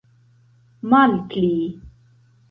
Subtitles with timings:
[0.89, 1.57] malpli